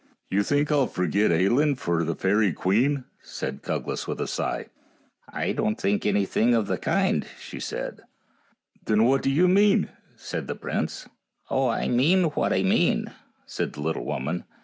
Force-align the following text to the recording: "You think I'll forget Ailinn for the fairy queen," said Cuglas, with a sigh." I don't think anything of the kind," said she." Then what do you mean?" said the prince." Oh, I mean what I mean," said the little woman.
"You 0.31 0.41
think 0.41 0.71
I'll 0.71 0.87
forget 0.87 1.29
Ailinn 1.29 1.77
for 1.77 2.03
the 2.03 2.15
fairy 2.15 2.53
queen," 2.53 3.03
said 3.21 3.61
Cuglas, 3.61 4.07
with 4.07 4.19
a 4.19 4.25
sigh." 4.25 4.65
I 5.29 5.51
don't 5.51 5.79
think 5.79 6.07
anything 6.07 6.55
of 6.55 6.65
the 6.65 6.79
kind," 6.79 7.27
said 7.39 7.61
she." 7.61 8.03
Then 8.85 9.03
what 9.05 9.21
do 9.21 9.29
you 9.29 9.47
mean?" 9.47 9.89
said 10.15 10.47
the 10.47 10.55
prince." 10.55 11.07
Oh, 11.51 11.67
I 11.69 11.87
mean 11.87 12.23
what 12.31 12.51
I 12.51 12.63
mean," 12.63 13.11
said 13.45 13.73
the 13.73 13.81
little 13.81 14.03
woman. 14.05 14.45